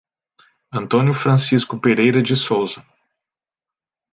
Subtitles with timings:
[0.73, 2.83] Antônio Francisco Pereira de Sousa